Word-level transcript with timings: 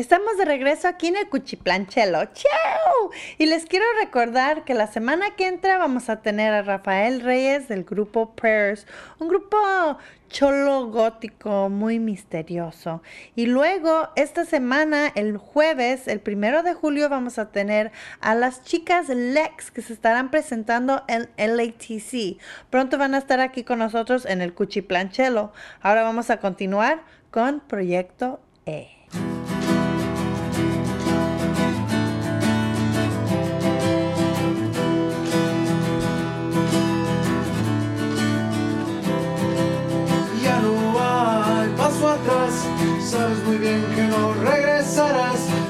Estamos 0.00 0.38
de 0.38 0.46
regreso 0.46 0.88
aquí 0.88 1.08
en 1.08 1.16
el 1.18 1.28
Cuchiplanchelo. 1.28 2.24
¡Chao! 2.32 3.10
Y 3.36 3.44
les 3.44 3.66
quiero 3.66 3.84
recordar 4.00 4.64
que 4.64 4.72
la 4.72 4.86
semana 4.86 5.36
que 5.36 5.46
entra 5.46 5.76
vamos 5.76 6.08
a 6.08 6.22
tener 6.22 6.54
a 6.54 6.62
Rafael 6.62 7.20
Reyes 7.20 7.68
del 7.68 7.84
grupo 7.84 8.30
Prayers, 8.34 8.86
un 9.18 9.28
grupo 9.28 9.58
cholo 10.30 10.86
gótico 10.86 11.68
muy 11.68 11.98
misterioso. 11.98 13.02
Y 13.36 13.44
luego 13.44 14.08
esta 14.16 14.46
semana, 14.46 15.12
el 15.16 15.36
jueves, 15.36 16.08
el 16.08 16.20
primero 16.20 16.62
de 16.62 16.72
julio, 16.72 17.10
vamos 17.10 17.38
a 17.38 17.52
tener 17.52 17.92
a 18.22 18.34
las 18.34 18.64
chicas 18.64 19.10
Lex 19.10 19.70
que 19.70 19.82
se 19.82 19.92
estarán 19.92 20.30
presentando 20.30 21.02
en 21.08 21.28
LATC. 21.36 22.38
Pronto 22.70 22.96
van 22.96 23.14
a 23.14 23.18
estar 23.18 23.40
aquí 23.40 23.64
con 23.64 23.80
nosotros 23.80 24.24
en 24.24 24.40
el 24.40 24.54
Cuchiplanchelo. 24.54 25.52
Ahora 25.82 26.04
vamos 26.04 26.30
a 26.30 26.38
continuar 26.38 27.02
con 27.30 27.60
Proyecto 27.60 28.40
E. 28.64 28.88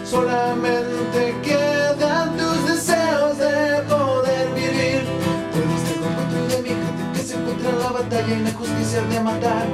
solamente 0.05 1.35
quedan 1.43 2.37
tus 2.37 2.67
deseos 2.67 3.39
de 3.39 3.83
poder 3.89 4.53
vivir. 4.55 5.05
Pudiste 5.53 5.95
con 6.01 6.49
de 6.49 6.63
mi 6.63 6.69
gente 6.69 7.03
que 7.15 7.23
se 7.23 7.37
encuentra 7.37 7.71
en 7.71 7.79
la 7.79 7.91
batalla 7.91 8.37
y 8.37 8.41
la 8.41 8.53
justicia 8.53 9.03
de 9.03 9.21
matar. 9.21 9.67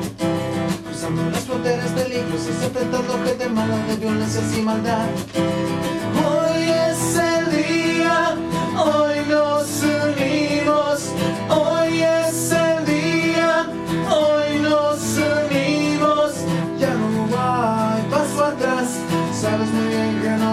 Cruzando 0.84 1.30
las 1.30 1.44
fronteras 1.44 1.90
peligrosas, 1.90 2.62
enfrentando 2.62 3.18
gente 3.24 3.48
mala 3.48 3.76
de 3.86 3.96
violencias 3.96 4.56
y 4.56 4.62
maldad. 4.62 5.08
singing 20.06 20.45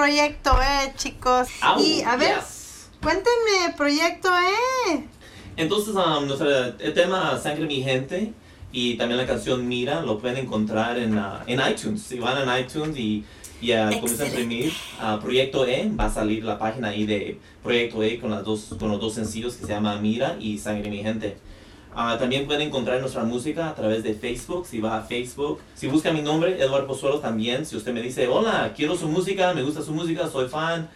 Proyecto 0.00 0.52
E, 0.62 0.94
chicos. 0.96 1.48
Y 1.78 2.00
a 2.00 2.16
ver, 2.16 2.36
yes. 2.36 2.88
cuéntenme, 3.02 3.74
Proyecto 3.76 4.30
E. 4.30 5.04
Entonces, 5.58 5.94
um, 5.94 6.26
nuestro 6.26 6.48
el 6.48 6.94
tema 6.94 7.38
Sangre 7.38 7.66
Mi 7.66 7.82
Gente 7.82 8.32
y 8.72 8.94
también 8.94 9.18
la 9.18 9.26
canción 9.26 9.68
Mira 9.68 10.00
lo 10.00 10.18
pueden 10.18 10.38
encontrar 10.38 10.96
en, 10.96 11.18
uh, 11.18 11.40
en 11.46 11.60
iTunes. 11.70 12.00
Si 12.00 12.18
van 12.18 12.48
en 12.48 12.64
iTunes 12.64 12.96
y, 12.96 13.26
y 13.60 13.74
uh, 13.74 13.90
comienzan 14.00 14.28
a 14.28 14.30
imprimir 14.30 14.72
uh, 15.02 15.20
Proyecto 15.20 15.66
E, 15.66 15.90
va 15.90 16.06
a 16.06 16.10
salir 16.10 16.44
la 16.44 16.58
página 16.58 16.88
ahí 16.88 17.04
de 17.04 17.38
Proyecto 17.62 18.02
E 18.02 18.18
con, 18.18 18.30
las 18.30 18.42
dos, 18.42 18.74
con 18.78 18.88
los 18.90 19.00
dos 19.02 19.12
sencillos 19.12 19.56
que 19.56 19.66
se 19.66 19.72
llama 19.72 19.96
Mira 19.96 20.38
y 20.40 20.56
Sangre 20.56 20.88
Mi 20.88 21.02
Gente. 21.02 21.36
Ah, 21.94 22.16
también 22.18 22.46
pueden 22.46 22.68
encontrar 22.68 23.00
nuestra 23.00 23.24
música 23.24 23.68
a 23.68 23.74
través 23.74 24.04
de 24.04 24.14
Facebook, 24.14 24.66
si 24.66 24.80
va 24.80 24.98
a 24.98 25.02
Facebook. 25.02 25.58
Si 25.74 25.88
busca 25.88 26.12
mi 26.12 26.22
nombre, 26.22 26.62
Eduardo 26.62 26.86
Pozuelo 26.86 27.18
también. 27.18 27.66
Si 27.66 27.76
usted 27.76 27.92
me 27.92 28.00
dice, 28.00 28.28
hola, 28.28 28.72
quiero 28.76 28.96
su 28.96 29.08
música, 29.08 29.52
me 29.54 29.62
gusta 29.62 29.82
su 29.82 29.92
música, 29.92 30.28
soy 30.28 30.48
fan, 30.48 30.88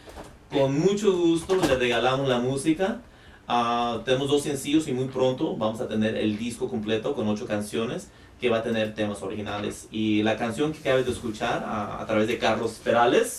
con 0.53 0.78
mucho 0.78 1.12
gusto 1.12 1.56
le 1.56 1.75
regalamos 1.77 2.28
la 2.28 2.38
música. 2.38 3.00
Ah, 3.49 4.03
tenemos 4.05 4.28
dos 4.28 4.43
sencillos 4.43 4.87
y 4.87 4.93
muy 4.93 5.06
pronto 5.06 5.56
vamos 5.56 5.81
a 5.81 5.88
tener 5.88 6.16
el 6.16 6.38
disco 6.38 6.69
completo 6.69 7.15
con 7.15 7.28
ocho 7.28 7.47
canciones 7.47 8.09
que 8.41 8.49
va 8.49 8.59
a 8.59 8.62
tener 8.62 8.94
temas 8.94 9.21
originales. 9.22 9.88
Y 9.91 10.22
la 10.22 10.37
canción 10.37 10.72
que 10.72 10.78
acabas 10.78 11.06
de 11.06 11.12
escuchar 11.12 11.65
ah, 11.66 11.99
a 12.00 12.06
través 12.06 12.28
de 12.28 12.38
Carlos 12.38 12.81
Perales, 12.84 13.37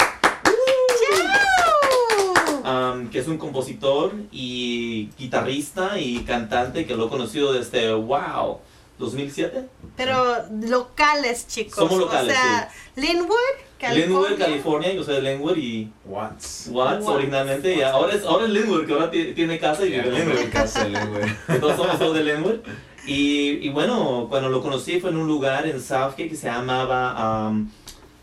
um, 2.65 3.09
que 3.09 3.19
es 3.19 3.27
un 3.27 3.37
compositor 3.37 4.13
y 4.31 5.09
guitarrista 5.17 5.99
y 5.99 6.19
cantante 6.23 6.85
que 6.85 6.95
lo 6.95 7.05
he 7.07 7.09
conocido 7.09 7.53
desde, 7.53 7.93
wow, 7.93 8.59
2007. 8.97 9.65
Pero 9.97 10.37
locales, 10.67 11.47
chicos. 11.47 11.75
Somos 11.75 11.97
locales, 11.99 12.31
O 12.33 12.41
sea, 12.41 12.71
Linwood, 12.95 13.35
California. 13.79 14.05
Linwood, 14.07 14.37
California, 14.37 14.93
yo 14.93 15.03
soy 15.03 15.15
de 15.15 15.21
Linwood 15.21 15.57
y 15.57 15.91
Watts. 16.05 16.67
Watts 16.71 17.03
Watts. 17.03 17.07
originalmente. 17.07 17.75
Y 17.75 17.81
ahora 17.81 18.13
es, 18.15 18.23
ahora 18.23 18.45
es 18.45 18.51
Linwood, 18.51 18.85
que 18.85 18.93
ahora 18.93 19.11
ti- 19.11 19.33
tiene 19.33 19.59
casa 19.59 19.85
y 19.85 19.89
vive 19.91 20.07
en 20.07 20.13
Linwood. 20.15 20.37
Entonces 21.49 21.77
somos 21.77 21.99
todos 21.99 22.15
de 22.15 22.23
Linwood. 22.23 22.59
Y, 23.05 23.59
y 23.61 23.69
bueno, 23.69 24.25
cuando 24.29 24.49
lo 24.49 24.61
conocí 24.61 24.99
fue 24.99 25.11
en 25.11 25.17
un 25.17 25.27
lugar 25.27 25.67
en 25.67 25.79
Southgate 25.79 26.29
que 26.29 26.35
se 26.35 26.47
llamaba 26.47 27.49
um, 27.49 27.69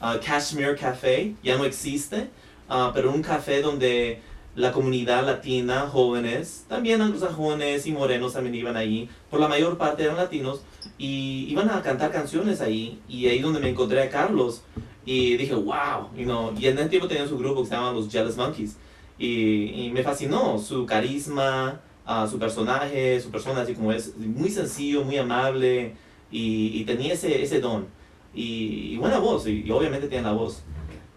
uh, 0.00 0.18
Kashmir 0.24 0.76
Café. 0.76 1.34
Ya 1.44 1.56
no 1.56 1.64
existe, 1.64 2.28
uh, 2.68 2.90
pero 2.92 3.12
un 3.12 3.22
café 3.22 3.60
donde 3.62 4.20
la 4.54 4.72
comunidad 4.72 5.24
latina, 5.24 5.88
jóvenes, 5.90 6.66
también 6.68 7.00
anglosajones 7.00 7.86
y 7.86 7.92
morenos 7.92 8.34
también 8.34 8.54
iban 8.54 8.76
ahí. 8.76 9.08
Por 9.30 9.40
la 9.40 9.48
mayor 9.48 9.78
parte 9.78 10.02
eran 10.04 10.16
latinos 10.16 10.60
y 10.98 11.46
iban 11.48 11.70
a 11.70 11.80
cantar 11.82 12.12
canciones 12.12 12.60
ahí. 12.60 13.00
Y 13.08 13.26
ahí 13.28 13.38
donde 13.40 13.60
me 13.60 13.70
encontré 13.70 14.02
a 14.02 14.10
Carlos. 14.10 14.62
Y 15.04 15.36
dije, 15.36 15.54
wow, 15.54 16.10
y 16.14 16.66
en 16.66 16.78
ese 16.78 16.88
tiempo 16.88 17.08
tenían 17.08 17.28
su 17.28 17.38
grupo 17.38 17.62
que 17.62 17.68
se 17.68 17.74
llama 17.74 17.92
los 17.92 18.10
Jealous 18.10 18.36
Monkeys. 18.36 18.76
Y, 19.18 19.90
me 19.92 20.02
fascinó 20.02 20.58
su 20.58 20.86
carisma, 20.86 21.80
ah, 22.06 22.26
su 22.30 22.38
personaje, 22.38 23.20
su 23.20 23.30
persona 23.30 23.62
así 23.62 23.74
como 23.74 23.92
es, 23.92 24.16
muy 24.16 24.50
sencillo, 24.50 25.04
muy 25.04 25.16
amable 25.16 25.94
y, 26.30 26.78
y 26.78 26.84
tenía 26.84 27.14
ese, 27.14 27.60
don. 27.60 27.86
Y, 28.34 28.96
buena 28.96 29.18
voz, 29.18 29.46
y, 29.46 29.62
y 29.66 29.70
obviamente 29.70 30.08
tiene 30.08 30.24
la 30.24 30.32
voz. 30.32 30.62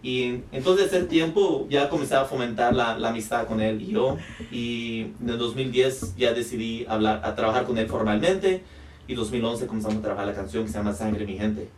Y 0.06 0.44
entonces 0.52 0.94
ese 0.94 1.06
tiempo 1.06 1.66
ya 1.68 1.90
comencé 1.90 2.14
a 2.14 2.26
fomentar 2.26 2.76
la, 2.76 2.96
la 2.96 3.10
amistad 3.10 3.48
con 3.48 3.60
él 3.60 3.82
y 3.82 3.88
yo. 3.88 4.18
Y 4.52 5.08
en 5.20 5.30
el 5.30 5.40
2010 5.40 6.16
ya 6.16 6.32
decidí 6.32 6.86
hablar, 6.88 7.22
a 7.24 7.34
trabajar 7.34 7.66
con 7.66 7.80
él 7.80 7.88
formalmente. 7.88 8.62
Y 9.08 9.16
2011 9.16 9.66
comenzamos 9.66 9.98
a 9.98 10.02
trabajar 10.02 10.28
la 10.28 10.36
canción 10.36 10.64
que 10.64 10.72
se 10.72 10.78
llama 10.78 10.94
Sangre 10.94 11.26
Mi 11.26 11.40
Gente. 11.40 11.70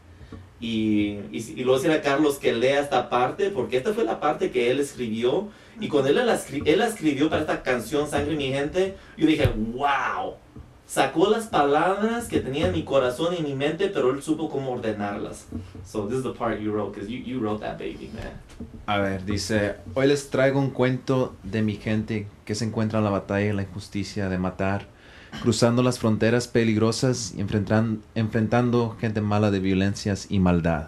Y, 0.60 1.20
y, 1.32 1.54
y 1.56 1.64
luego 1.64 1.90
a 1.90 2.02
Carlos 2.02 2.38
que 2.38 2.52
lea 2.52 2.82
esta 2.82 3.10
parte, 3.10 3.50
porque 3.50 3.78
esta 3.78 3.94
fue 3.94 4.04
la 4.04 4.20
parte 4.20 4.52
que 4.52 4.72
él 4.72 4.82
escribió. 4.82 5.48
Y 5.80 5.88
cuando 5.88 6.10
él 6.10 6.18
la, 6.18 6.38
él 6.66 6.80
la 6.80 6.88
escribió 6.88 7.30
para 7.30 7.44
esta 7.44 7.64
canción, 7.64 8.10
Sangre 8.10 8.36
Mi 8.36 8.50
Gente, 8.50 8.96
yo 9.16 9.26
dije, 9.26 9.50
wow. 9.74 10.34
Sacó 10.88 11.30
las 11.30 11.48
palabras 11.48 12.30
que 12.30 12.40
tenía 12.40 12.68
en 12.68 12.72
mi 12.72 12.84
corazón 12.86 13.34
y 13.34 13.40
en 13.40 13.44
mi 13.44 13.56
mente, 13.56 13.90
pero 13.90 14.10
él 14.10 14.24
supo 14.24 14.50
cómo 14.50 14.72
ordenarlas. 14.72 15.46
So 15.86 16.08
this 16.08 16.20
is 16.20 16.24
the 16.24 16.30
part 16.30 16.62
you 16.62 16.72
wrote, 16.72 16.94
because 16.94 17.12
you, 17.12 17.20
you 17.20 17.40
wrote 17.40 17.60
that 17.60 17.78
baby, 17.78 18.10
man. 18.14 18.32
A 18.86 18.98
ver, 18.98 19.26
dice, 19.26 19.76
hoy 19.96 20.08
les 20.08 20.30
traigo 20.30 20.60
un 20.62 20.70
cuento 20.70 21.36
de 21.44 21.62
mi 21.62 21.76
gente 21.76 22.28
que 22.46 22.56
se 22.56 22.64
encuentra 22.64 23.00
en 23.00 23.04
la 23.04 23.12
batalla 23.12 23.50
y 23.50 23.54
la 23.54 23.64
injusticia 23.64 24.30
de 24.30 24.38
matar, 24.38 24.88
cruzando 25.42 25.84
las 25.84 26.00
fronteras 26.00 26.48
peligrosas 26.48 27.34
y 27.36 27.42
enfrentan- 27.42 28.00
enfrentando 28.16 28.96
gente 28.98 29.20
mala 29.20 29.52
de 29.52 29.60
violencias 29.60 30.28
y 30.30 30.40
maldad. 30.40 30.88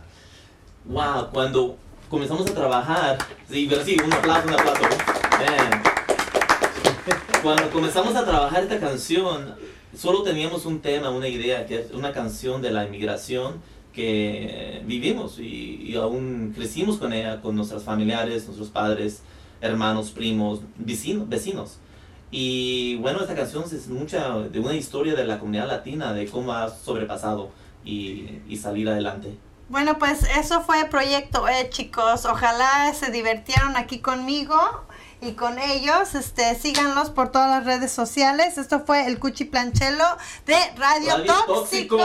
Wow, 0.85 1.29
cuando 1.33 1.77
comenzamos 2.09 2.49
a 2.49 2.53
trabajar, 2.53 3.17
sí, 3.49 3.67
pero 3.69 3.83
sí, 3.83 3.97
un 4.01 4.13
aplauso, 4.13 4.47
un 4.47 4.53
aplauso. 4.53 4.81
Man. 4.81 5.81
Cuando 7.43 7.69
comenzamos 7.69 8.15
a 8.15 8.23
trabajar 8.23 8.63
esta 8.63 8.79
canción, 8.79 9.55
solo 9.95 10.23
teníamos 10.23 10.65
un 10.65 10.81
tema, 10.81 11.09
una 11.09 11.27
idea, 11.27 11.65
que 11.65 11.79
es 11.79 11.91
una 11.91 12.11
canción 12.11 12.61
de 12.61 12.71
la 12.71 12.85
inmigración 12.85 13.61
que 13.93 14.81
vivimos 14.85 15.39
y, 15.39 15.81
y 15.83 15.95
aún 15.95 16.53
crecimos 16.55 16.97
con 16.97 17.11
ella, 17.11 17.41
con 17.41 17.55
nuestros 17.55 17.83
familiares, 17.83 18.45
nuestros 18.45 18.69
padres, 18.69 19.21
hermanos, 19.61 20.11
primos, 20.11 20.61
vecinos. 20.77 21.27
vecinos. 21.27 21.79
Y 22.31 22.95
bueno, 22.97 23.21
esta 23.21 23.35
canción 23.35 23.63
es 23.63 23.87
mucha 23.87 24.37
de 24.39 24.59
una 24.59 24.75
historia 24.75 25.15
de 25.15 25.25
la 25.25 25.39
comunidad 25.39 25.67
latina, 25.67 26.13
de 26.13 26.27
cómo 26.27 26.53
ha 26.53 26.69
sobrepasado 26.69 27.49
y, 27.83 28.39
y 28.47 28.57
salir 28.57 28.87
adelante. 28.87 29.35
Bueno, 29.69 29.97
pues 29.97 30.23
eso 30.37 30.61
fue 30.61 30.85
Proyecto 30.85 31.47
E, 31.47 31.69
chicos. 31.69 32.25
Ojalá 32.25 32.93
se 32.93 33.11
divirtieron 33.11 33.75
aquí 33.75 33.99
conmigo 33.99 34.55
y 35.21 35.33
con 35.33 35.59
ellos, 35.59 36.15
este, 36.15 36.55
síganlos 36.55 37.09
por 37.09 37.31
todas 37.31 37.49
las 37.49 37.65
redes 37.65 37.91
sociales. 37.91 38.57
Esto 38.57 38.83
fue 38.85 39.05
el 39.05 39.19
Cuchi 39.19 39.45
Planchelo 39.45 40.05
de 40.45 40.57
Radio, 40.77 41.17
Radio 41.17 41.33
Tóxico. 41.45 41.97